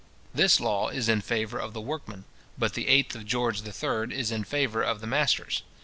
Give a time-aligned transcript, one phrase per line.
[0.33, 2.23] This law is in favour of the workmen;
[2.57, 4.11] but the 8th of George III.
[4.19, 5.61] is in favour of the masters.